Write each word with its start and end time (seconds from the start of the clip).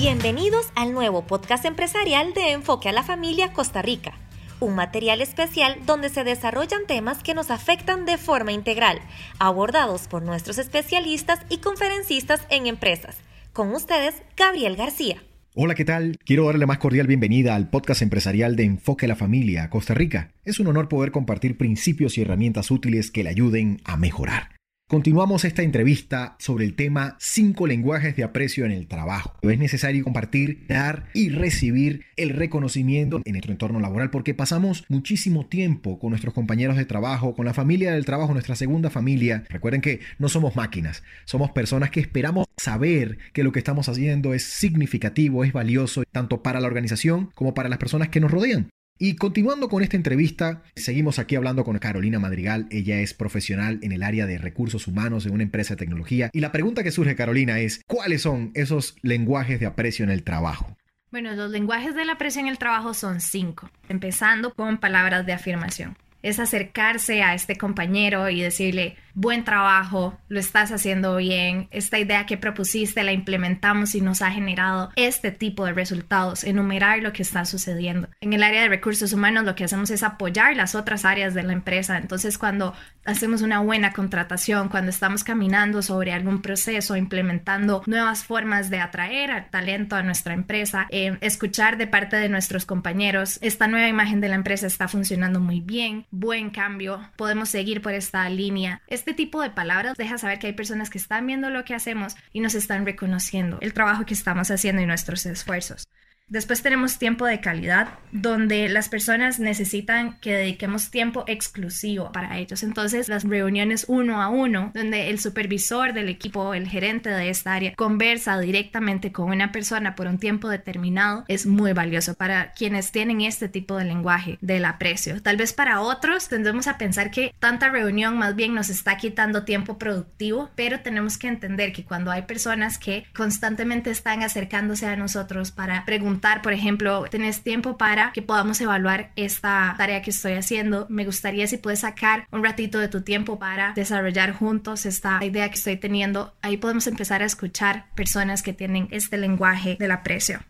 Bienvenidos 0.00 0.72
al 0.76 0.94
nuevo 0.94 1.26
podcast 1.26 1.66
empresarial 1.66 2.32
de 2.32 2.52
Enfoque 2.52 2.88
a 2.88 2.92
la 2.92 3.02
Familia 3.02 3.52
Costa 3.52 3.82
Rica, 3.82 4.14
un 4.58 4.74
material 4.74 5.20
especial 5.20 5.76
donde 5.84 6.08
se 6.08 6.24
desarrollan 6.24 6.86
temas 6.86 7.22
que 7.22 7.34
nos 7.34 7.50
afectan 7.50 8.06
de 8.06 8.16
forma 8.16 8.52
integral, 8.52 8.98
abordados 9.38 10.08
por 10.08 10.22
nuestros 10.22 10.56
especialistas 10.56 11.40
y 11.50 11.58
conferencistas 11.58 12.40
en 12.48 12.66
empresas. 12.66 13.18
Con 13.52 13.74
ustedes, 13.74 14.14
Gabriel 14.38 14.74
García. 14.74 15.22
Hola, 15.54 15.74
¿qué 15.74 15.84
tal? 15.84 16.16
Quiero 16.24 16.46
darle 16.46 16.64
más 16.64 16.78
cordial 16.78 17.06
bienvenida 17.06 17.54
al 17.54 17.68
podcast 17.68 18.00
empresarial 18.00 18.56
de 18.56 18.64
Enfoque 18.64 19.04
a 19.04 19.08
la 19.08 19.16
Familia 19.16 19.68
Costa 19.68 19.92
Rica. 19.92 20.30
Es 20.46 20.58
un 20.60 20.68
honor 20.68 20.88
poder 20.88 21.10
compartir 21.10 21.58
principios 21.58 22.16
y 22.16 22.22
herramientas 22.22 22.70
útiles 22.70 23.10
que 23.10 23.22
le 23.22 23.28
ayuden 23.28 23.82
a 23.84 23.98
mejorar. 23.98 24.59
Continuamos 24.90 25.44
esta 25.44 25.62
entrevista 25.62 26.34
sobre 26.40 26.64
el 26.64 26.74
tema 26.74 27.14
5 27.20 27.68
lenguajes 27.68 28.16
de 28.16 28.24
aprecio 28.24 28.64
en 28.64 28.72
el 28.72 28.88
trabajo. 28.88 29.36
Es 29.40 29.56
necesario 29.56 30.02
compartir, 30.02 30.66
dar 30.66 31.06
y 31.14 31.28
recibir 31.28 32.06
el 32.16 32.30
reconocimiento 32.30 33.20
en 33.24 33.34
nuestro 33.34 33.52
entorno 33.52 33.78
laboral 33.78 34.10
porque 34.10 34.34
pasamos 34.34 34.84
muchísimo 34.88 35.46
tiempo 35.46 36.00
con 36.00 36.10
nuestros 36.10 36.34
compañeros 36.34 36.76
de 36.76 36.86
trabajo, 36.86 37.36
con 37.36 37.46
la 37.46 37.54
familia 37.54 37.92
del 37.92 38.04
trabajo, 38.04 38.32
nuestra 38.32 38.56
segunda 38.56 38.90
familia. 38.90 39.44
Recuerden 39.48 39.80
que 39.80 40.00
no 40.18 40.28
somos 40.28 40.56
máquinas, 40.56 41.04
somos 41.24 41.52
personas 41.52 41.90
que 41.90 42.00
esperamos 42.00 42.48
saber 42.56 43.18
que 43.32 43.44
lo 43.44 43.52
que 43.52 43.60
estamos 43.60 43.88
haciendo 43.88 44.34
es 44.34 44.42
significativo, 44.42 45.44
es 45.44 45.52
valioso, 45.52 46.02
tanto 46.10 46.42
para 46.42 46.58
la 46.58 46.66
organización 46.66 47.30
como 47.36 47.54
para 47.54 47.68
las 47.68 47.78
personas 47.78 48.08
que 48.08 48.18
nos 48.18 48.32
rodean. 48.32 48.70
Y 49.02 49.16
continuando 49.16 49.70
con 49.70 49.82
esta 49.82 49.96
entrevista, 49.96 50.62
seguimos 50.76 51.18
aquí 51.18 51.34
hablando 51.34 51.64
con 51.64 51.78
Carolina 51.78 52.18
Madrigal. 52.18 52.66
Ella 52.70 53.00
es 53.00 53.14
profesional 53.14 53.78
en 53.80 53.92
el 53.92 54.02
área 54.02 54.26
de 54.26 54.36
recursos 54.36 54.86
humanos 54.86 55.24
en 55.24 55.32
una 55.32 55.42
empresa 55.42 55.72
de 55.72 55.78
tecnología. 55.78 56.28
Y 56.34 56.40
la 56.40 56.52
pregunta 56.52 56.82
que 56.82 56.90
surge, 56.90 57.16
Carolina, 57.16 57.60
es, 57.60 57.82
¿cuáles 57.86 58.20
son 58.20 58.50
esos 58.52 58.96
lenguajes 59.00 59.58
de 59.58 59.64
aprecio 59.64 60.04
en 60.04 60.10
el 60.10 60.22
trabajo? 60.22 60.76
Bueno, 61.10 61.34
los 61.34 61.50
lenguajes 61.50 61.94
del 61.94 62.10
aprecio 62.10 62.42
en 62.42 62.48
el 62.48 62.58
trabajo 62.58 62.92
son 62.92 63.22
cinco, 63.22 63.70
empezando 63.88 64.52
con 64.52 64.76
palabras 64.76 65.24
de 65.24 65.32
afirmación. 65.32 65.96
Es 66.22 66.38
acercarse 66.38 67.22
a 67.22 67.32
este 67.32 67.56
compañero 67.56 68.28
y 68.28 68.42
decirle, 68.42 68.98
buen 69.14 69.44
trabajo, 69.44 70.18
lo 70.28 70.40
estás 70.40 70.72
haciendo 70.72 71.16
bien, 71.16 71.68
esta 71.70 71.98
idea 71.98 72.26
que 72.26 72.36
propusiste 72.36 73.02
la 73.02 73.12
implementamos 73.12 73.94
y 73.94 74.00
nos 74.00 74.22
ha 74.22 74.30
generado 74.30 74.90
este 74.96 75.30
tipo 75.30 75.64
de 75.64 75.72
resultados, 75.72 76.44
enumerar 76.44 77.00
lo 77.00 77.12
que 77.12 77.22
está 77.22 77.44
sucediendo. 77.44 78.08
En 78.20 78.32
el 78.32 78.42
área 78.42 78.62
de 78.62 78.68
recursos 78.68 79.12
humanos 79.12 79.44
lo 79.44 79.54
que 79.54 79.64
hacemos 79.64 79.90
es 79.90 80.02
apoyar 80.02 80.56
las 80.56 80.74
otras 80.74 81.04
áreas 81.04 81.34
de 81.34 81.42
la 81.42 81.52
empresa, 81.52 81.98
entonces 81.98 82.38
cuando 82.38 82.74
hacemos 83.04 83.42
una 83.42 83.60
buena 83.60 83.92
contratación, 83.92 84.68
cuando 84.68 84.90
estamos 84.90 85.24
caminando 85.24 85.82
sobre 85.82 86.12
algún 86.12 86.42
proceso, 86.42 86.96
implementando 86.96 87.82
nuevas 87.86 88.24
formas 88.24 88.70
de 88.70 88.80
atraer 88.80 89.30
al 89.30 89.50
talento 89.50 89.96
a 89.96 90.02
nuestra 90.02 90.34
empresa, 90.34 90.86
eh, 90.90 91.16
escuchar 91.20 91.76
de 91.76 91.86
parte 91.86 92.16
de 92.16 92.28
nuestros 92.28 92.66
compañeros, 92.66 93.38
esta 93.42 93.66
nueva 93.68 93.88
imagen 93.88 94.20
de 94.20 94.28
la 94.28 94.34
empresa 94.34 94.66
está 94.66 94.88
funcionando 94.88 95.40
muy 95.40 95.60
bien, 95.60 96.06
buen 96.10 96.50
cambio, 96.50 97.00
podemos 97.16 97.48
seguir 97.48 97.82
por 97.82 97.94
esta 97.94 98.28
línea. 98.28 98.82
Este 99.00 99.14
tipo 99.14 99.40
de 99.40 99.48
palabras 99.48 99.96
deja 99.96 100.18
saber 100.18 100.38
que 100.38 100.48
hay 100.48 100.52
personas 100.52 100.90
que 100.90 100.98
están 100.98 101.26
viendo 101.26 101.48
lo 101.48 101.64
que 101.64 101.74
hacemos 101.74 102.16
y 102.34 102.40
nos 102.40 102.54
están 102.54 102.84
reconociendo 102.84 103.56
el 103.62 103.72
trabajo 103.72 104.04
que 104.04 104.12
estamos 104.12 104.50
haciendo 104.50 104.82
y 104.82 104.86
nuestros 104.86 105.24
esfuerzos. 105.24 105.88
Después 106.30 106.62
tenemos 106.62 106.96
tiempo 106.96 107.26
de 107.26 107.40
calidad, 107.40 107.88
donde 108.12 108.68
las 108.68 108.88
personas 108.88 109.40
necesitan 109.40 110.16
que 110.20 110.32
dediquemos 110.32 110.92
tiempo 110.92 111.24
exclusivo 111.26 112.12
para 112.12 112.38
ellos. 112.38 112.62
Entonces, 112.62 113.08
las 113.08 113.24
reuniones 113.24 113.84
uno 113.88 114.22
a 114.22 114.28
uno, 114.28 114.70
donde 114.72 115.10
el 115.10 115.18
supervisor 115.18 115.92
del 115.92 116.08
equipo, 116.08 116.54
el 116.54 116.68
gerente 116.68 117.10
de 117.10 117.30
esta 117.30 117.54
área, 117.54 117.74
conversa 117.74 118.38
directamente 118.38 119.10
con 119.10 119.28
una 119.28 119.50
persona 119.50 119.96
por 119.96 120.06
un 120.06 120.18
tiempo 120.18 120.48
determinado, 120.48 121.24
es 121.26 121.46
muy 121.46 121.72
valioso 121.72 122.14
para 122.14 122.52
quienes 122.52 122.92
tienen 122.92 123.22
este 123.22 123.48
tipo 123.48 123.76
de 123.76 123.86
lenguaje 123.86 124.38
del 124.40 124.66
aprecio. 124.66 125.20
Tal 125.20 125.36
vez 125.36 125.52
para 125.52 125.80
otros 125.80 126.28
tendemos 126.28 126.68
a 126.68 126.78
pensar 126.78 127.10
que 127.10 127.34
tanta 127.40 127.70
reunión 127.70 128.16
más 128.16 128.36
bien 128.36 128.54
nos 128.54 128.68
está 128.68 128.98
quitando 128.98 129.44
tiempo 129.44 129.78
productivo, 129.78 130.48
pero 130.54 130.78
tenemos 130.78 131.18
que 131.18 131.26
entender 131.26 131.72
que 131.72 131.82
cuando 131.82 132.12
hay 132.12 132.22
personas 132.22 132.78
que 132.78 133.04
constantemente 133.16 133.90
están 133.90 134.22
acercándose 134.22 134.86
a 134.86 134.94
nosotros 134.94 135.50
para 135.50 135.84
preguntar 135.84 136.19
por 136.42 136.52
ejemplo, 136.52 137.04
¿tenés 137.10 137.42
tiempo 137.42 137.76
para 137.76 138.12
que 138.12 138.22
podamos 138.22 138.60
evaluar 138.60 139.10
esta 139.16 139.74
tarea 139.76 140.02
que 140.02 140.10
estoy 140.10 140.32
haciendo? 140.32 140.86
Me 140.88 141.04
gustaría 141.04 141.46
si 141.46 141.56
puedes 141.56 141.80
sacar 141.80 142.26
un 142.30 142.44
ratito 142.44 142.78
de 142.78 142.88
tu 142.88 143.02
tiempo 143.02 143.38
para 143.38 143.72
desarrollar 143.72 144.32
juntos 144.32 144.86
esta 144.86 145.24
idea 145.24 145.48
que 145.48 145.56
estoy 145.56 145.76
teniendo. 145.76 146.34
Ahí 146.42 146.56
podemos 146.56 146.86
empezar 146.86 147.22
a 147.22 147.26
escuchar 147.26 147.86
personas 147.94 148.42
que 148.42 148.52
tienen 148.52 148.88
este 148.90 149.18
lenguaje 149.18 149.76
del 149.78 149.90
aprecio. 149.90 150.40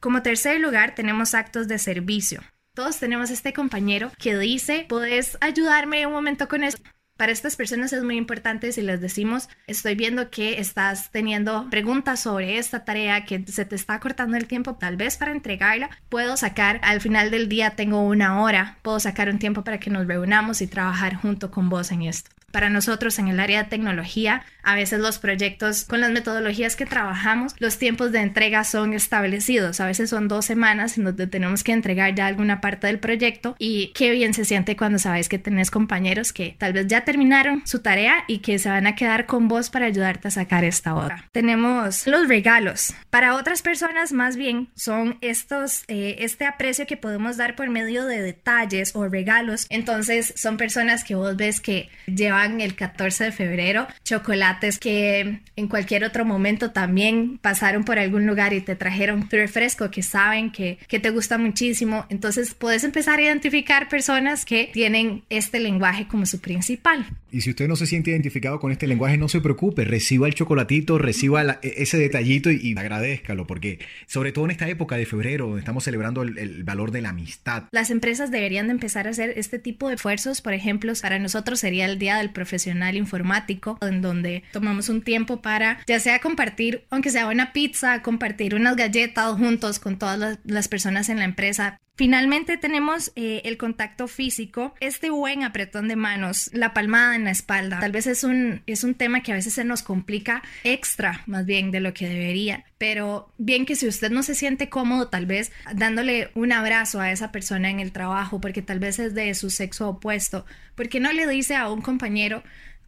Como 0.00 0.22
tercer 0.22 0.60
lugar, 0.60 0.94
tenemos 0.94 1.34
actos 1.34 1.68
de 1.68 1.78
servicio. 1.78 2.42
Todos 2.74 2.98
tenemos 2.98 3.30
este 3.30 3.52
compañero 3.52 4.10
que 4.18 4.36
dice, 4.36 4.86
¿puedes 4.88 5.38
ayudarme 5.40 6.06
un 6.06 6.12
momento 6.12 6.46
con 6.46 6.62
esto? 6.62 6.82
Para 7.16 7.32
estas 7.32 7.56
personas 7.56 7.94
es 7.94 8.04
muy 8.04 8.16
importante 8.16 8.70
si 8.72 8.82
les 8.82 9.00
decimos, 9.00 9.48
estoy 9.66 9.94
viendo 9.94 10.30
que 10.30 10.60
estás 10.60 11.10
teniendo 11.10 11.66
preguntas 11.70 12.20
sobre 12.20 12.58
esta 12.58 12.84
tarea, 12.84 13.24
que 13.24 13.42
se 13.46 13.64
te 13.64 13.74
está 13.74 13.98
cortando 14.00 14.36
el 14.36 14.46
tiempo, 14.46 14.74
tal 14.74 14.98
vez 14.98 15.16
para 15.16 15.32
entregarla, 15.32 15.88
puedo 16.10 16.36
sacar, 16.36 16.78
al 16.82 17.00
final 17.00 17.30
del 17.30 17.48
día 17.48 17.70
tengo 17.70 18.02
una 18.02 18.42
hora, 18.42 18.76
puedo 18.82 19.00
sacar 19.00 19.30
un 19.30 19.38
tiempo 19.38 19.64
para 19.64 19.80
que 19.80 19.88
nos 19.88 20.06
reunamos 20.06 20.60
y 20.60 20.66
trabajar 20.66 21.14
junto 21.14 21.50
con 21.50 21.70
vos 21.70 21.90
en 21.90 22.02
esto. 22.02 22.35
Para 22.56 22.70
nosotros 22.70 23.18
en 23.18 23.28
el 23.28 23.38
área 23.38 23.64
de 23.64 23.68
tecnología, 23.68 24.42
a 24.62 24.74
veces 24.74 24.98
los 24.98 25.18
proyectos 25.18 25.84
con 25.84 26.00
las 26.00 26.10
metodologías 26.10 26.74
que 26.74 26.86
trabajamos, 26.86 27.54
los 27.58 27.76
tiempos 27.76 28.12
de 28.12 28.20
entrega 28.20 28.64
son 28.64 28.94
establecidos. 28.94 29.78
A 29.78 29.84
veces 29.84 30.08
son 30.08 30.26
dos 30.26 30.46
semanas 30.46 30.96
en 30.96 31.04
donde 31.04 31.26
tenemos 31.26 31.62
que 31.62 31.72
entregar 31.72 32.14
ya 32.14 32.26
alguna 32.26 32.62
parte 32.62 32.86
del 32.86 32.98
proyecto 32.98 33.56
y 33.58 33.88
qué 33.88 34.10
bien 34.10 34.32
se 34.32 34.46
siente 34.46 34.74
cuando 34.74 34.98
sabes 34.98 35.28
que 35.28 35.38
tenés 35.38 35.70
compañeros 35.70 36.32
que 36.32 36.56
tal 36.58 36.72
vez 36.72 36.86
ya 36.86 37.04
terminaron 37.04 37.60
su 37.66 37.80
tarea 37.80 38.24
y 38.26 38.38
que 38.38 38.58
se 38.58 38.70
van 38.70 38.86
a 38.86 38.94
quedar 38.94 39.26
con 39.26 39.48
vos 39.48 39.68
para 39.68 39.84
ayudarte 39.84 40.28
a 40.28 40.30
sacar 40.30 40.64
esta 40.64 40.94
otra. 40.94 41.28
Tenemos 41.32 42.06
los 42.06 42.26
regalos. 42.26 42.94
Para 43.10 43.34
otras 43.34 43.60
personas 43.60 44.12
más 44.12 44.38
bien 44.38 44.70
son 44.74 45.18
estos, 45.20 45.84
eh, 45.88 46.16
este 46.20 46.46
aprecio 46.46 46.86
que 46.86 46.96
podemos 46.96 47.36
dar 47.36 47.54
por 47.54 47.68
medio 47.68 48.06
de 48.06 48.22
detalles 48.22 48.96
o 48.96 49.06
regalos. 49.06 49.66
Entonces 49.68 50.32
son 50.36 50.56
personas 50.56 51.04
que 51.04 51.14
vos 51.14 51.36
ves 51.36 51.60
que 51.60 51.90
llevan 52.06 52.45
el 52.60 52.74
14 52.74 53.24
de 53.24 53.32
febrero, 53.32 53.86
chocolates 54.04 54.78
que 54.78 55.40
en 55.56 55.68
cualquier 55.68 56.04
otro 56.04 56.24
momento 56.24 56.70
también 56.70 57.38
pasaron 57.38 57.84
por 57.84 57.98
algún 57.98 58.26
lugar 58.26 58.52
y 58.52 58.60
te 58.60 58.76
trajeron 58.76 59.28
tu 59.28 59.36
refresco 59.36 59.90
que 59.90 60.02
saben 60.02 60.50
que, 60.50 60.78
que 60.88 60.98
te 60.98 61.10
gusta 61.10 61.38
muchísimo. 61.38 62.06
Entonces 62.08 62.54
puedes 62.54 62.84
empezar 62.84 63.18
a 63.18 63.22
identificar 63.22 63.88
personas 63.88 64.44
que 64.44 64.70
tienen 64.72 65.24
este 65.30 65.60
lenguaje 65.60 66.06
como 66.06 66.26
su 66.26 66.40
principal. 66.40 67.06
Y 67.36 67.42
si 67.42 67.50
usted 67.50 67.68
no 67.68 67.76
se 67.76 67.86
siente 67.86 68.12
identificado 68.12 68.58
con 68.58 68.72
este 68.72 68.86
lenguaje, 68.86 69.18
no 69.18 69.28
se 69.28 69.42
preocupe, 69.42 69.84
reciba 69.84 70.26
el 70.26 70.32
chocolatito, 70.32 70.96
reciba 70.96 71.58
e, 71.60 71.74
ese 71.82 71.98
detallito 71.98 72.50
y, 72.50 72.58
y, 72.62 72.78
agradezcalo, 72.78 73.46
porque 73.46 73.78
sobre 74.06 74.32
todo 74.32 74.46
en 74.46 74.52
esta 74.52 74.66
época 74.70 74.96
de 74.96 75.04
febrero, 75.04 75.44
donde 75.44 75.58
estamos 75.58 75.84
celebrando 75.84 76.22
el, 76.22 76.64
valor 76.64 76.92
de 76.92 77.02
la 77.02 77.10
amistad. 77.10 77.64
Las 77.72 77.90
empresas 77.90 78.30
deberían 78.30 78.68
de 78.68 78.72
empezar 78.72 79.06
a 79.06 79.10
hacer 79.10 79.34
este 79.36 79.58
tipo 79.58 79.88
de 79.88 79.96
esfuerzos, 79.96 80.40
por 80.40 80.54
ejemplo, 80.54 80.94
para 81.02 81.18
nosotros 81.18 81.60
sería 81.60 81.84
el 81.84 81.98
Día 81.98 82.16
del 82.16 82.30
profesional 82.30 82.96
informático, 82.96 83.76
en 83.82 84.00
donde 84.00 84.42
tomamos 84.52 84.88
un 84.88 85.02
tiempo 85.02 85.42
para 85.42 85.80
ya 85.86 86.00
sea 86.00 86.20
compartir, 86.20 86.84
aunque 86.88 87.10
sea 87.10 87.26
una 87.26 87.52
pizza, 87.52 88.00
compartir 88.00 88.54
unas 88.54 88.76
galletas 88.76 89.36
juntos 89.36 89.78
con 89.78 89.98
todas 89.98 90.38
las 90.42 90.68
personas 90.68 91.10
en 91.10 91.18
la 91.18 91.26
empresa. 91.26 91.80
Finalmente 91.96 92.58
tenemos 92.58 93.10
eh, 93.16 93.40
el 93.46 93.56
contacto 93.56 94.06
físico, 94.06 94.74
este 94.80 95.08
buen 95.08 95.42
apretón 95.42 95.88
de 95.88 95.96
manos, 95.96 96.50
la 96.52 96.74
palmada 96.74 97.16
en 97.16 97.24
la 97.24 97.30
espalda. 97.30 97.80
Tal 97.80 97.90
vez 97.90 98.06
es 98.06 98.22
un, 98.22 98.62
es 98.66 98.84
un 98.84 98.94
tema 98.94 99.22
que 99.22 99.32
a 99.32 99.34
veces 99.34 99.54
se 99.54 99.64
nos 99.64 99.82
complica 99.82 100.42
extra, 100.62 101.22
más 101.26 101.46
bien 101.46 101.70
de 101.70 101.80
lo 101.80 101.94
que 101.94 102.06
debería. 102.06 102.66
Pero 102.76 103.32
bien 103.38 103.64
que 103.64 103.76
si 103.76 103.88
usted 103.88 104.10
no 104.10 104.22
se 104.22 104.34
siente 104.34 104.68
cómodo, 104.68 105.08
tal 105.08 105.24
vez 105.24 105.52
dándole 105.74 106.30
un 106.34 106.52
abrazo 106.52 107.00
a 107.00 107.10
esa 107.10 107.32
persona 107.32 107.70
en 107.70 107.80
el 107.80 107.92
trabajo, 107.92 108.42
porque 108.42 108.60
tal 108.60 108.78
vez 108.78 108.98
es 108.98 109.14
de 109.14 109.34
su 109.34 109.48
sexo 109.48 109.88
opuesto, 109.88 110.44
porque 110.74 111.00
no 111.00 111.10
le 111.14 111.26
dice 111.26 111.56
a 111.56 111.70
un 111.70 111.80
compañero, 111.80 112.42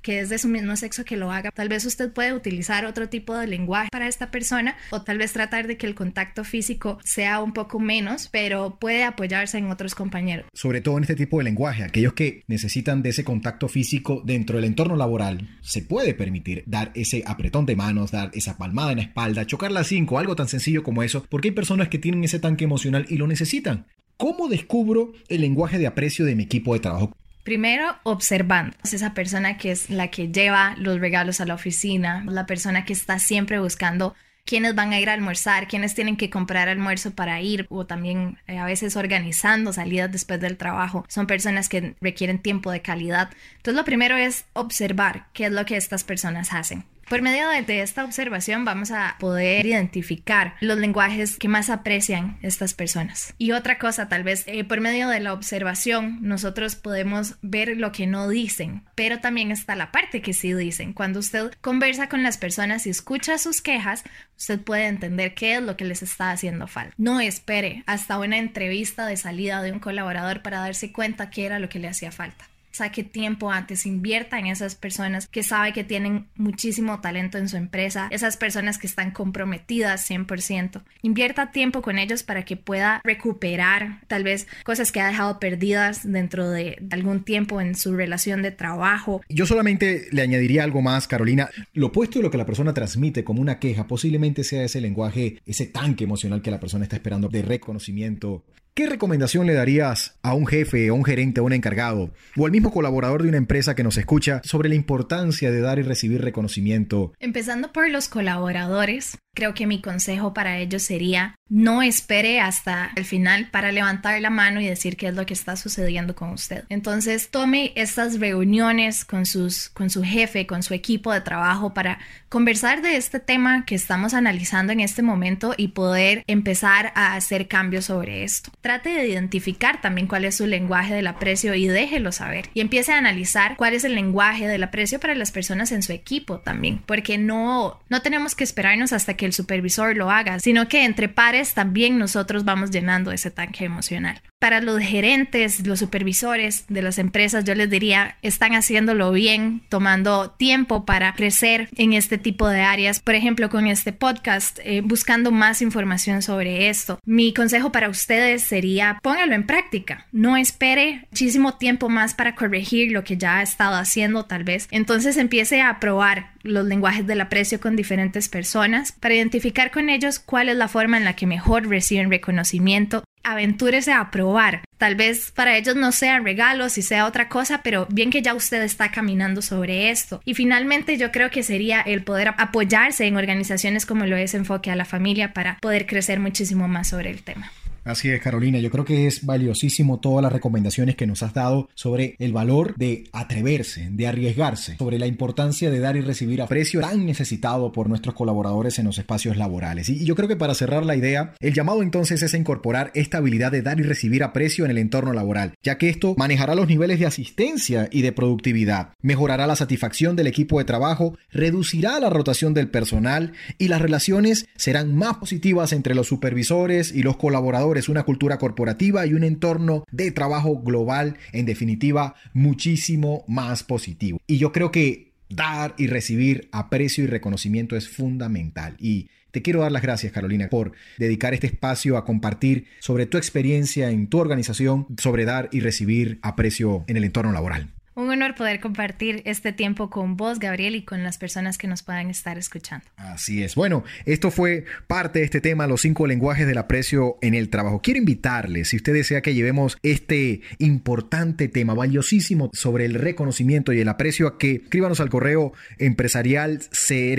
que 0.08 0.20
es 0.20 0.30
de 0.30 0.38
su 0.38 0.48
mismo 0.48 0.74
sexo 0.74 1.04
que 1.04 1.18
lo 1.18 1.30
haga. 1.30 1.50
Tal 1.50 1.68
vez 1.68 1.84
usted 1.84 2.10
puede 2.10 2.32
utilizar 2.32 2.86
otro 2.86 3.10
tipo 3.10 3.36
de 3.36 3.46
lenguaje 3.46 3.90
para 3.92 4.08
esta 4.08 4.30
persona 4.30 4.74
o 4.88 5.02
tal 5.02 5.18
vez 5.18 5.34
tratar 5.34 5.66
de 5.66 5.76
que 5.76 5.86
el 5.86 5.94
contacto 5.94 6.44
físico 6.44 6.98
sea 7.04 7.42
un 7.42 7.52
poco 7.52 7.78
menos, 7.78 8.30
pero 8.32 8.78
puede 8.80 9.04
apoyarse 9.04 9.58
en 9.58 9.70
otros 9.70 9.94
compañeros. 9.94 10.46
Sobre 10.54 10.80
todo 10.80 10.96
en 10.96 11.02
este 11.02 11.14
tipo 11.14 11.36
de 11.36 11.44
lenguaje, 11.44 11.84
aquellos 11.84 12.14
que 12.14 12.42
necesitan 12.46 13.02
de 13.02 13.10
ese 13.10 13.22
contacto 13.22 13.68
físico 13.68 14.22
dentro 14.24 14.56
del 14.56 14.64
entorno 14.64 14.96
laboral, 14.96 15.58
se 15.60 15.82
puede 15.82 16.14
permitir 16.14 16.64
dar 16.64 16.90
ese 16.94 17.22
apretón 17.26 17.66
de 17.66 17.76
manos, 17.76 18.10
dar 18.10 18.30
esa 18.32 18.56
palmada 18.56 18.92
en 18.92 18.96
la 18.96 19.04
espalda, 19.04 19.46
chocar 19.46 19.72
la 19.72 19.84
cinco, 19.84 20.18
algo 20.18 20.36
tan 20.36 20.48
sencillo 20.48 20.82
como 20.82 21.02
eso, 21.02 21.26
porque 21.28 21.48
hay 21.48 21.54
personas 21.54 21.88
que 21.88 21.98
tienen 21.98 22.24
ese 22.24 22.38
tanque 22.38 22.64
emocional 22.64 23.04
y 23.10 23.18
lo 23.18 23.26
necesitan. 23.26 23.84
¿Cómo 24.16 24.48
descubro 24.48 25.12
el 25.28 25.42
lenguaje 25.42 25.76
de 25.76 25.86
aprecio 25.86 26.24
de 26.24 26.34
mi 26.34 26.44
equipo 26.44 26.72
de 26.72 26.80
trabajo? 26.80 27.14
Primero, 27.48 27.96
observando. 28.02 28.76
Es 28.84 28.92
esa 28.92 29.14
persona 29.14 29.56
que 29.56 29.70
es 29.70 29.88
la 29.88 30.08
que 30.08 30.28
lleva 30.28 30.74
los 30.76 31.00
regalos 31.00 31.40
a 31.40 31.46
la 31.46 31.54
oficina, 31.54 32.22
la 32.26 32.44
persona 32.44 32.84
que 32.84 32.92
está 32.92 33.18
siempre 33.18 33.58
buscando 33.58 34.14
quiénes 34.44 34.74
van 34.74 34.92
a 34.92 35.00
ir 35.00 35.08
a 35.08 35.14
almorzar, 35.14 35.66
quiénes 35.66 35.94
tienen 35.94 36.18
que 36.18 36.28
comprar 36.28 36.68
almuerzo 36.68 37.12
para 37.12 37.40
ir 37.40 37.66
o 37.70 37.86
también 37.86 38.36
eh, 38.48 38.58
a 38.58 38.66
veces 38.66 38.96
organizando 38.96 39.72
salidas 39.72 40.12
después 40.12 40.38
del 40.42 40.58
trabajo. 40.58 41.06
Son 41.08 41.26
personas 41.26 41.70
que 41.70 41.96
requieren 42.02 42.42
tiempo 42.42 42.70
de 42.70 42.82
calidad. 42.82 43.30
Entonces 43.56 43.76
lo 43.76 43.84
primero 43.86 44.18
es 44.18 44.44
observar 44.52 45.28
qué 45.32 45.46
es 45.46 45.52
lo 45.52 45.64
que 45.64 45.78
estas 45.78 46.04
personas 46.04 46.52
hacen. 46.52 46.84
Por 47.08 47.22
medio 47.22 47.48
de, 47.48 47.80
esta 47.80 48.04
observación 48.04 48.66
vamos 48.66 48.90
a 48.90 49.16
poder 49.18 49.64
identificar 49.64 50.56
los 50.60 50.76
lenguajes 50.76 51.38
que 51.38 51.48
más 51.48 51.70
aprecian 51.70 52.38
estas 52.42 52.74
personas. 52.74 53.32
Y 53.38 53.52
otra 53.52 53.78
cosa, 53.78 54.08
tal 54.08 54.24
vez 54.24 54.44
eh, 54.46 54.62
por 54.62 54.82
medio 54.82 55.08
de 55.08 55.20
la 55.20 55.32
observación 55.32 56.18
nosotros 56.20 56.76
podemos 56.76 57.36
ver 57.40 57.78
lo 57.78 57.92
que 57.92 58.06
no 58.06 58.28
dicen, 58.28 58.84
pero 58.94 59.20
también 59.20 59.50
está 59.50 59.74
la 59.74 59.90
parte 59.90 60.20
que 60.20 60.34
sí 60.34 60.52
dicen. 60.52 60.92
Cuando 60.92 61.20
usted 61.20 61.52
conversa 61.62 62.10
con 62.10 62.22
las 62.22 62.36
personas 62.36 62.86
y 62.86 62.90
escucha 62.90 63.38
sus 63.38 63.62
quejas, 63.62 64.04
usted 64.36 64.60
puede 64.60 64.86
entender 64.86 65.34
qué 65.34 65.54
es 65.54 65.62
lo 65.62 65.78
que 65.78 65.86
les 65.86 66.02
está 66.02 66.30
haciendo 66.30 66.66
falta. 66.66 66.94
No 66.98 67.20
espere 67.20 67.84
hasta 67.86 68.18
una 68.18 68.36
entrevista 68.36 69.06
de 69.06 69.16
salida 69.16 69.62
de 69.62 69.72
un 69.72 69.78
colaborador 69.78 70.42
para 70.42 70.60
darse 70.60 70.92
cuenta 70.92 71.30
qué 71.30 71.46
era 71.46 71.58
lo 71.58 71.70
que 71.70 71.78
le 71.78 71.88
hacía 71.88 72.12
falta 72.12 72.44
saque 72.78 73.04
tiempo 73.04 73.50
antes, 73.50 73.86
invierta 73.86 74.38
en 74.38 74.46
esas 74.46 74.74
personas 74.74 75.28
que 75.28 75.42
sabe 75.42 75.72
que 75.72 75.84
tienen 75.84 76.28
muchísimo 76.36 77.00
talento 77.00 77.38
en 77.38 77.48
su 77.48 77.56
empresa, 77.56 78.08
esas 78.10 78.36
personas 78.36 78.78
que 78.78 78.86
están 78.86 79.10
comprometidas 79.10 80.08
100%. 80.08 80.82
Invierta 81.02 81.50
tiempo 81.50 81.82
con 81.82 81.98
ellos 81.98 82.22
para 82.22 82.44
que 82.44 82.56
pueda 82.56 83.00
recuperar 83.04 84.00
tal 84.06 84.24
vez 84.24 84.46
cosas 84.64 84.92
que 84.92 85.00
ha 85.00 85.08
dejado 85.08 85.38
perdidas 85.38 86.10
dentro 86.10 86.50
de 86.50 86.80
algún 86.90 87.24
tiempo 87.24 87.60
en 87.60 87.74
su 87.74 87.94
relación 87.94 88.42
de 88.42 88.50
trabajo. 88.50 89.22
Yo 89.28 89.44
solamente 89.46 90.06
le 90.12 90.22
añadiría 90.22 90.64
algo 90.64 90.80
más, 90.80 91.08
Carolina. 91.08 91.50
Lo 91.74 91.88
opuesto 91.88 92.18
de 92.18 92.22
lo 92.22 92.30
que 92.30 92.38
la 92.38 92.46
persona 92.46 92.72
transmite 92.72 93.24
como 93.24 93.42
una 93.42 93.58
queja 93.58 93.86
posiblemente 93.86 94.44
sea 94.44 94.62
ese 94.62 94.80
lenguaje, 94.80 95.40
ese 95.46 95.66
tanque 95.66 96.04
emocional 96.04 96.42
que 96.42 96.50
la 96.50 96.60
persona 96.60 96.84
está 96.84 96.96
esperando 96.96 97.28
de 97.28 97.42
reconocimiento 97.42 98.44
¿Qué 98.78 98.86
recomendación 98.86 99.44
le 99.48 99.54
darías 99.54 100.16
a 100.22 100.34
un 100.34 100.46
jefe, 100.46 100.86
a 100.86 100.92
un 100.92 101.04
gerente, 101.04 101.40
a 101.40 101.42
un 101.42 101.52
encargado 101.52 102.12
o 102.36 102.46
al 102.46 102.52
mismo 102.52 102.70
colaborador 102.70 103.24
de 103.24 103.28
una 103.28 103.36
empresa 103.36 103.74
que 103.74 103.82
nos 103.82 103.96
escucha 103.96 104.40
sobre 104.44 104.68
la 104.68 104.76
importancia 104.76 105.50
de 105.50 105.60
dar 105.60 105.80
y 105.80 105.82
recibir 105.82 106.22
reconocimiento? 106.22 107.12
Empezando 107.18 107.72
por 107.72 107.90
los 107.90 108.08
colaboradores, 108.08 109.18
creo 109.38 109.54
que 109.54 109.68
mi 109.68 109.80
consejo 109.80 110.34
para 110.34 110.58
ellos 110.58 110.82
sería 110.82 111.38
no 111.48 111.82
espere 111.82 112.40
hasta 112.40 112.90
el 112.96 113.04
final 113.04 113.48
para 113.50 113.72
levantar 113.72 114.20
la 114.20 114.30
mano 114.30 114.60
y 114.60 114.66
decir 114.66 114.96
qué 114.96 115.08
es 115.08 115.14
lo 115.14 115.24
que 115.24 115.34
está 115.34 115.56
sucediendo 115.56 116.14
con 116.14 116.30
usted. 116.30 116.64
Entonces, 116.68 117.30
tome 117.30 117.72
estas 117.74 118.20
reuniones 118.20 119.04
con, 119.04 119.24
sus, 119.24 119.70
con 119.70 119.88
su 119.88 120.02
jefe, 120.02 120.46
con 120.46 120.62
su 120.62 120.74
equipo 120.74 121.12
de 121.12 121.20
trabajo 121.20 121.72
para 121.72 121.98
conversar 122.28 122.82
de 122.82 122.96
este 122.96 123.18
tema 123.20 123.64
que 123.64 123.74
estamos 123.74 124.12
analizando 124.12 124.72
en 124.72 124.80
este 124.80 125.02
momento 125.02 125.54
y 125.56 125.68
poder 125.68 126.22
empezar 126.26 126.92
a 126.94 127.14
hacer 127.14 127.48
cambios 127.48 127.86
sobre 127.86 128.24
esto. 128.24 128.50
Trate 128.60 128.90
de 128.90 129.08
identificar 129.08 129.80
también 129.80 130.06
cuál 130.06 130.24
es 130.24 130.36
su 130.36 130.46
lenguaje 130.46 130.94
del 130.94 131.06
aprecio 131.06 131.54
y 131.54 131.66
déjelo 131.66 132.12
saber. 132.12 132.50
Y 132.52 132.60
empiece 132.60 132.92
a 132.92 132.98
analizar 132.98 133.56
cuál 133.56 133.72
es 133.72 133.84
el 133.84 133.94
lenguaje 133.94 134.46
del 134.46 134.64
aprecio 134.64 135.00
para 135.00 135.14
las 135.14 135.32
personas 135.32 135.72
en 135.72 135.82
su 135.82 135.92
equipo 135.92 136.40
también, 136.40 136.82
porque 136.84 137.16
no, 137.16 137.80
no 137.88 138.02
tenemos 138.02 138.34
que 138.34 138.44
esperarnos 138.44 138.92
hasta 138.92 139.14
que 139.14 139.27
el 139.28 139.32
supervisor 139.32 139.96
lo 139.96 140.10
haga, 140.10 140.40
sino 140.40 140.66
que 140.68 140.84
entre 140.84 141.08
pares 141.08 141.54
también 141.54 141.98
nosotros 141.98 142.44
vamos 142.44 142.70
llenando 142.70 143.12
ese 143.12 143.30
tanque 143.30 143.64
emocional. 143.64 144.20
Para 144.38 144.60
los 144.60 144.80
gerentes, 144.80 145.66
los 145.66 145.80
supervisores 145.80 146.64
de 146.68 146.80
las 146.80 146.98
empresas, 146.98 147.44
yo 147.44 147.56
les 147.56 147.68
diría, 147.70 148.16
están 148.22 148.54
haciéndolo 148.54 149.10
bien, 149.10 149.62
tomando 149.68 150.30
tiempo 150.30 150.84
para 150.84 151.12
crecer 151.14 151.68
en 151.76 151.92
este 151.92 152.18
tipo 152.18 152.48
de 152.48 152.60
áreas. 152.60 153.00
Por 153.00 153.16
ejemplo, 153.16 153.50
con 153.50 153.66
este 153.66 153.92
podcast, 153.92 154.60
eh, 154.62 154.80
buscando 154.80 155.32
más 155.32 155.60
información 155.60 156.22
sobre 156.22 156.68
esto. 156.68 157.00
Mi 157.04 157.34
consejo 157.34 157.72
para 157.72 157.88
ustedes 157.88 158.42
sería, 158.42 159.00
póngalo 159.02 159.34
en 159.34 159.44
práctica. 159.44 160.06
No 160.12 160.36
espere 160.36 161.06
muchísimo 161.10 161.54
tiempo 161.54 161.88
más 161.88 162.14
para 162.14 162.36
corregir 162.36 162.92
lo 162.92 163.02
que 163.02 163.16
ya 163.16 163.38
ha 163.38 163.42
estado 163.42 163.74
haciendo 163.74 164.24
tal 164.24 164.44
vez. 164.44 164.68
Entonces 164.70 165.16
empiece 165.16 165.60
a 165.62 165.80
probar 165.80 166.30
los 166.48 166.66
lenguajes 166.66 167.06
del 167.06 167.20
aprecio 167.20 167.60
con 167.60 167.76
diferentes 167.76 168.28
personas 168.28 168.92
para 168.92 169.14
identificar 169.14 169.70
con 169.70 169.88
ellos 169.88 170.18
cuál 170.18 170.48
es 170.48 170.56
la 170.56 170.68
forma 170.68 170.96
en 170.96 171.04
la 171.04 171.14
que 171.14 171.26
mejor 171.26 171.68
reciben 171.68 172.10
reconocimiento. 172.10 173.04
Aventúrese 173.22 173.92
a 173.92 174.10
probar. 174.10 174.62
Tal 174.78 174.94
vez 174.94 175.32
para 175.32 175.56
ellos 175.56 175.76
no 175.76 175.92
sean 175.92 176.24
regalos 176.24 176.78
y 176.78 176.82
sea 176.82 177.06
otra 177.06 177.28
cosa, 177.28 177.62
pero 177.62 177.86
bien 177.90 178.10
que 178.10 178.22
ya 178.22 178.34
usted 178.34 178.62
está 178.62 178.90
caminando 178.90 179.42
sobre 179.42 179.90
esto. 179.90 180.20
Y 180.24 180.34
finalmente 180.34 180.96
yo 180.96 181.12
creo 181.12 181.30
que 181.30 181.42
sería 181.42 181.80
el 181.80 182.04
poder 182.04 182.34
apoyarse 182.38 183.06
en 183.06 183.16
organizaciones 183.16 183.86
como 183.86 184.06
lo 184.06 184.16
es 184.16 184.34
Enfoque 184.34 184.70
a 184.70 184.76
la 184.76 184.84
Familia 184.84 185.32
para 185.32 185.58
poder 185.60 185.86
crecer 185.86 186.20
muchísimo 186.20 186.68
más 186.68 186.88
sobre 186.88 187.10
el 187.10 187.22
tema. 187.22 187.52
Así 187.88 188.10
es, 188.10 188.20
Carolina. 188.20 188.58
Yo 188.58 188.70
creo 188.70 188.84
que 188.84 189.06
es 189.06 189.24
valiosísimo 189.24 189.98
todas 189.98 190.22
las 190.22 190.30
recomendaciones 190.30 190.94
que 190.94 191.06
nos 191.06 191.22
has 191.22 191.32
dado 191.32 191.70
sobre 191.74 192.16
el 192.18 192.34
valor 192.34 192.74
de 192.76 193.04
atreverse, 193.12 193.88
de 193.90 194.06
arriesgarse, 194.06 194.76
sobre 194.76 194.98
la 194.98 195.06
importancia 195.06 195.70
de 195.70 195.80
dar 195.80 195.96
y 195.96 196.02
recibir 196.02 196.42
aprecio 196.42 196.82
tan 196.82 197.06
necesitado 197.06 197.72
por 197.72 197.88
nuestros 197.88 198.14
colaboradores 198.14 198.78
en 198.78 198.84
los 198.84 198.98
espacios 198.98 199.38
laborales. 199.38 199.88
Y 199.88 200.04
yo 200.04 200.16
creo 200.16 200.28
que 200.28 200.36
para 200.36 200.54
cerrar 200.54 200.84
la 200.84 200.96
idea, 200.96 201.32
el 201.40 201.54
llamado 201.54 201.82
entonces 201.82 202.22
es 202.22 202.34
incorporar 202.34 202.90
esta 202.94 203.18
habilidad 203.18 203.52
de 203.52 203.62
dar 203.62 203.80
y 203.80 203.84
recibir 203.84 204.22
aprecio 204.22 204.66
en 204.66 204.70
el 204.70 204.76
entorno 204.76 205.14
laboral, 205.14 205.54
ya 205.62 205.78
que 205.78 205.88
esto 205.88 206.14
manejará 206.18 206.54
los 206.54 206.68
niveles 206.68 207.00
de 207.00 207.06
asistencia 207.06 207.88
y 207.90 208.02
de 208.02 208.12
productividad, 208.12 208.90
mejorará 209.00 209.46
la 209.46 209.56
satisfacción 209.56 210.14
del 210.14 210.26
equipo 210.26 210.58
de 210.58 210.66
trabajo, 210.66 211.16
reducirá 211.30 211.98
la 212.00 212.10
rotación 212.10 212.52
del 212.52 212.68
personal 212.68 213.32
y 213.56 213.68
las 213.68 213.80
relaciones 213.80 214.46
serán 214.56 214.94
más 214.94 215.16
positivas 215.16 215.72
entre 215.72 215.94
los 215.94 216.06
supervisores 216.06 216.92
y 216.94 217.02
los 217.02 217.16
colaboradores 217.16 217.77
es 217.78 217.88
una 217.88 218.02
cultura 218.02 218.38
corporativa 218.38 219.06
y 219.06 219.14
un 219.14 219.24
entorno 219.24 219.84
de 219.90 220.10
trabajo 220.10 220.60
global, 220.60 221.16
en 221.32 221.46
definitiva, 221.46 222.14
muchísimo 222.32 223.24
más 223.28 223.62
positivo. 223.62 224.20
Y 224.26 224.38
yo 224.38 224.52
creo 224.52 224.70
que 224.70 225.12
dar 225.28 225.74
y 225.78 225.86
recibir 225.86 226.48
aprecio 226.52 227.04
y 227.04 227.06
reconocimiento 227.06 227.76
es 227.76 227.88
fundamental. 227.88 228.76
Y 228.78 229.08
te 229.30 229.42
quiero 229.42 229.60
dar 229.60 229.72
las 229.72 229.82
gracias, 229.82 230.12
Carolina, 230.12 230.48
por 230.48 230.72
dedicar 230.96 231.34
este 231.34 231.46
espacio 231.46 231.96
a 231.96 232.04
compartir 232.04 232.66
sobre 232.80 233.06
tu 233.06 233.18
experiencia 233.18 233.90
en 233.90 234.08
tu 234.08 234.18
organización, 234.18 234.86
sobre 234.98 235.24
dar 235.24 235.48
y 235.52 235.60
recibir 235.60 236.18
aprecio 236.22 236.84
en 236.86 236.96
el 236.96 237.04
entorno 237.04 237.32
laboral. 237.32 237.77
Un 237.98 238.10
honor 238.10 238.36
poder 238.36 238.60
compartir 238.60 239.22
este 239.24 239.52
tiempo 239.52 239.90
con 239.90 240.16
vos, 240.16 240.38
Gabriel, 240.38 240.76
y 240.76 240.82
con 240.82 241.02
las 241.02 241.18
personas 241.18 241.58
que 241.58 241.66
nos 241.66 241.82
puedan 241.82 242.10
estar 242.10 242.38
escuchando. 242.38 242.86
Así 242.96 243.42
es. 243.42 243.56
Bueno, 243.56 243.82
esto 244.04 244.30
fue 244.30 244.66
parte 244.86 245.18
de 245.18 245.24
este 245.24 245.40
tema, 245.40 245.66
los 245.66 245.80
cinco 245.80 246.06
lenguajes 246.06 246.46
del 246.46 246.58
aprecio 246.58 247.18
en 247.22 247.34
el 247.34 247.48
trabajo. 247.48 247.80
Quiero 247.82 247.98
invitarle, 247.98 248.64
si 248.66 248.76
usted 248.76 248.92
desea 248.92 249.20
que 249.20 249.34
llevemos 249.34 249.78
este 249.82 250.42
importante 250.58 251.48
tema, 251.48 251.74
valiosísimo, 251.74 252.50
sobre 252.52 252.84
el 252.84 252.94
reconocimiento 252.94 253.72
y 253.72 253.80
el 253.80 253.88
aprecio, 253.88 254.28
a 254.28 254.38
que 254.38 254.60
escríbanos 254.62 255.00
al 255.00 255.10
correo 255.10 255.52
empresarial 255.78 256.60
Se 256.70 257.14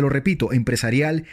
lo 0.00 0.08
repito, 0.08 0.54
empresarial 0.54 1.26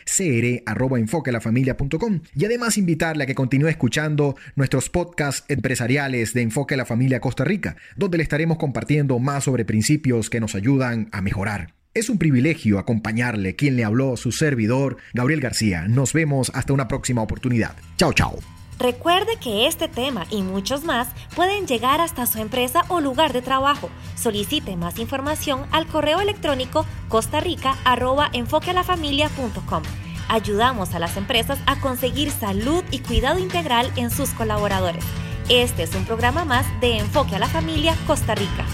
Y 2.36 2.44
además 2.44 2.78
invitarle 2.78 3.24
a 3.24 3.26
que 3.26 3.36
continúe 3.36 3.70
escuchando 3.70 4.36
nuestros 4.58 4.90
podcasts 4.90 5.46
empresariales 5.48 6.34
de 6.34 6.42
Enfoque 6.42 6.74
a 6.74 6.78
la 6.78 6.86
Familia 6.86 7.22
Costa 7.38 7.44
Rica, 7.44 7.76
donde 7.96 8.18
le 8.18 8.24
estaremos 8.24 8.58
compartiendo 8.58 9.20
más 9.20 9.44
sobre 9.44 9.64
principios 9.64 10.32
que 10.32 10.40
nos 10.40 10.56
ayudan 10.56 11.08
a 11.12 11.22
mejorar. 11.22 11.76
Es 11.94 12.10
un 12.10 12.18
privilegio 12.18 12.80
acompañarle 12.80 13.56
quien 13.56 13.76
le 13.76 13.84
habló 13.84 14.18
su 14.18 14.32
servidor, 14.32 14.98
Gabriel 15.14 15.40
García. 15.40 15.88
Nos 15.88 16.14
vemos 16.14 16.52
hasta 16.56 16.74
una 16.74 16.88
próxima 16.88 17.22
oportunidad. 17.22 17.76
Chao, 17.98 18.12
chao. 18.12 18.40
Recuerde 18.80 19.38
que 19.40 19.68
este 19.68 19.88
tema 19.88 20.26
y 20.32 20.42
muchos 20.42 20.84
más 20.84 21.10
pueden 21.36 21.68
llegar 21.68 22.02
hasta 22.02 22.26
su 22.26 22.40
empresa 22.40 22.86
o 22.88 23.02
lugar 23.02 23.34
de 23.34 23.44
trabajo. 23.44 23.92
Solicite 24.16 24.76
más 24.76 24.98
información 24.98 25.62
al 25.70 25.86
correo 25.86 26.20
electrónico 26.20 26.88
costarrica.enfoquealafamilia.com. 27.08 29.84
Ayudamos 30.28 30.96
a 30.96 31.00
las 31.00 31.16
empresas 31.18 31.60
a 31.68 31.80
conseguir 31.82 32.32
salud 32.32 32.84
y 32.90 32.98
cuidado 33.00 33.38
integral 33.38 33.92
en 33.96 34.10
sus 34.10 34.32
colaboradores. 34.32 35.06
Este 35.50 35.84
es 35.84 35.96
un 35.96 36.04
programa 36.04 36.44
más 36.44 36.66
de 36.82 36.98
Enfoque 36.98 37.38
a 37.38 37.40
la 37.40 37.48
Familia 37.48 37.96
Costa 38.06 38.36
Rica. 38.36 38.66